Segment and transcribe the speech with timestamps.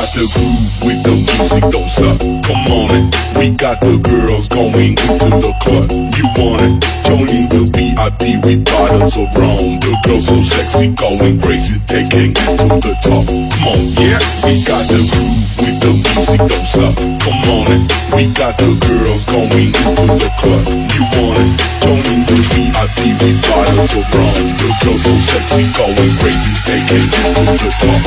[0.00, 1.09] got the groove with
[1.40, 2.20] music, don't suck.
[2.20, 3.08] Come on it.
[3.38, 5.88] We got the girls going into the club.
[6.16, 6.84] You want it?
[7.08, 9.80] Joining the VIP with bottles of rum.
[9.80, 13.24] The girls so sexy, going crazy, taking it to the top.
[13.24, 14.20] Come on, yeah.
[14.44, 16.94] We got the groove with the music, don't suck.
[17.24, 17.82] Come on it.
[18.12, 20.64] We got the girls going into the club.
[20.92, 21.50] You want it?
[21.80, 24.36] Joining the VIP with bottles of rum.
[24.60, 28.04] The girls so sexy, going crazy, taking it to the top.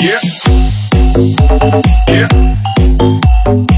[0.00, 0.20] Yeah.
[2.06, 3.77] Yeah.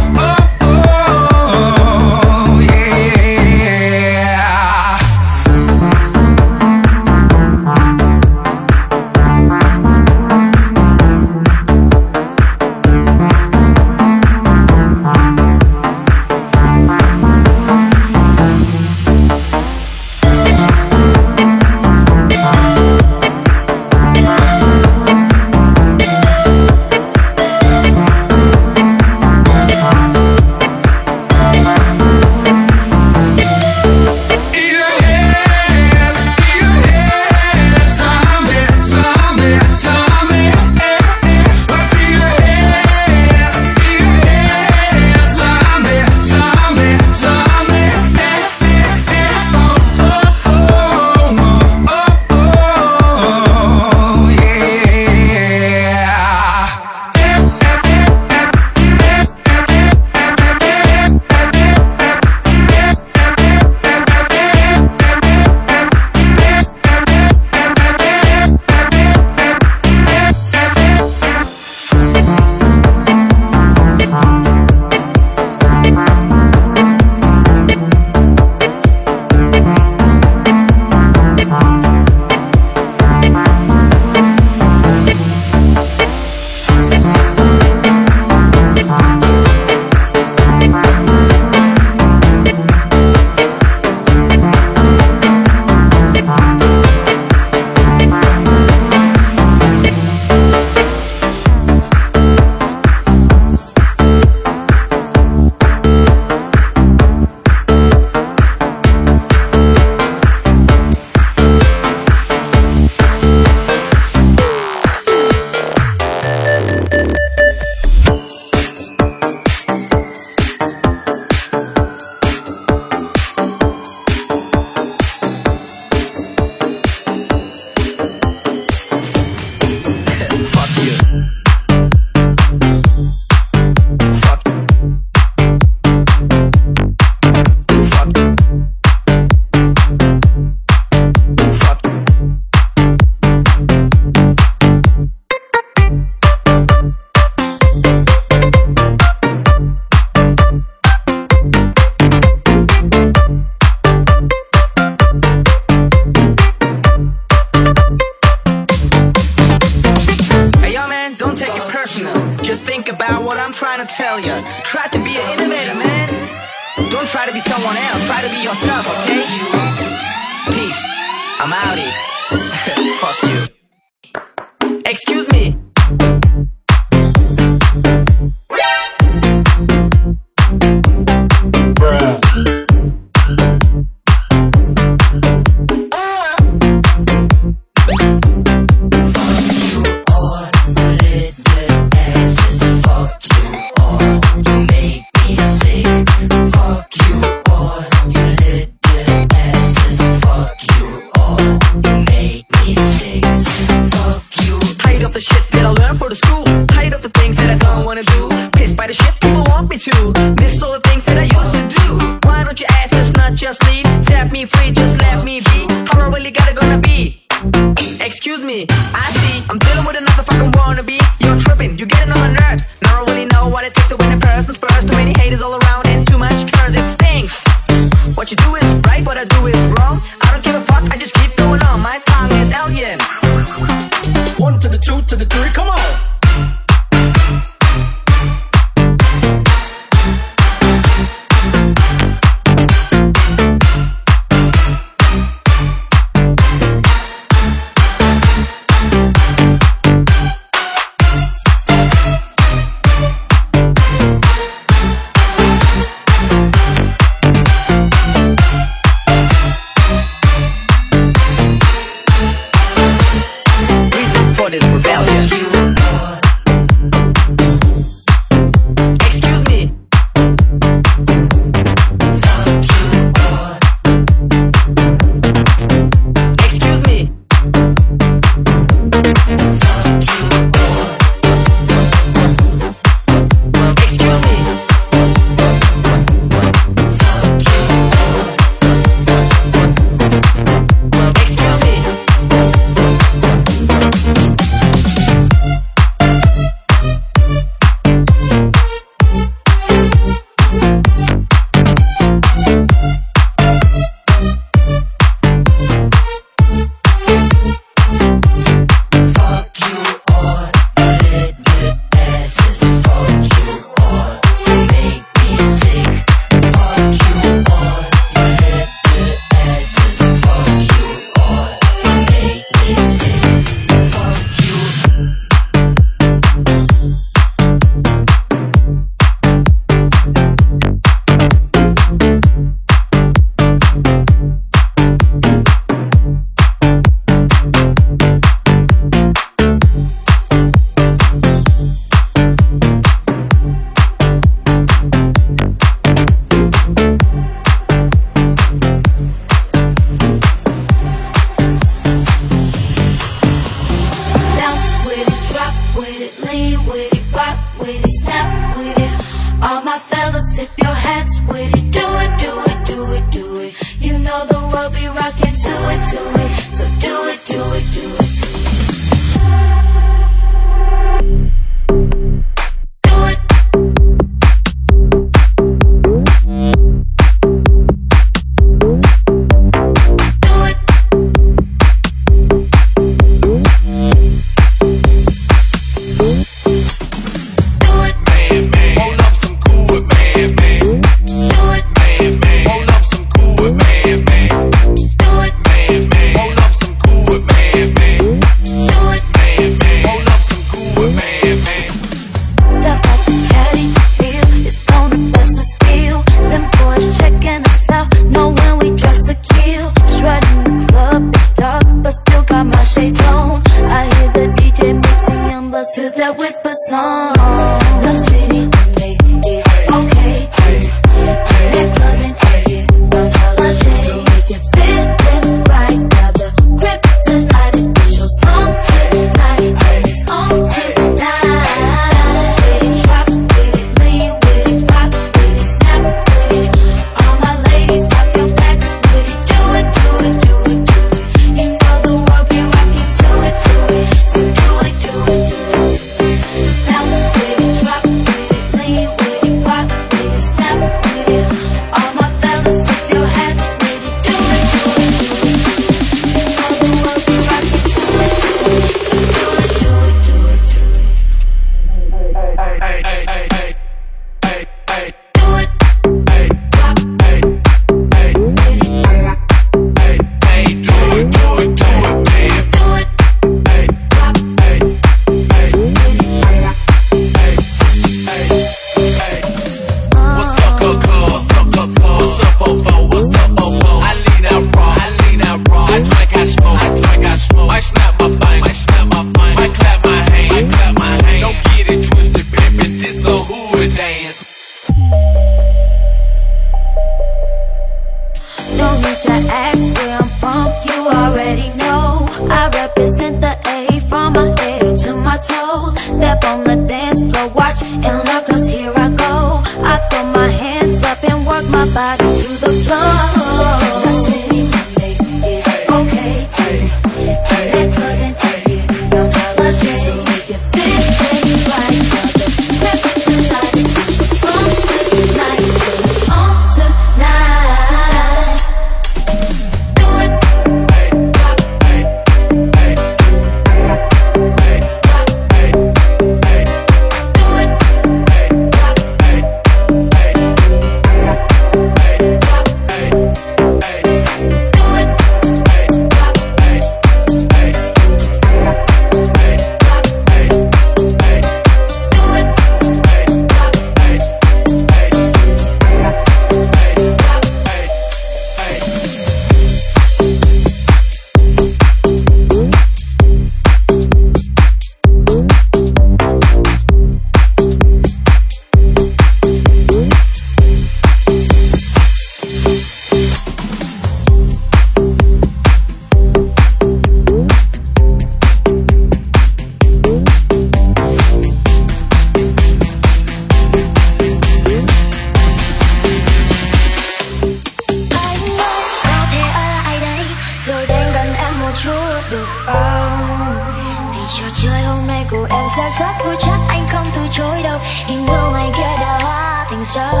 [599.73, 600.00] 멈춰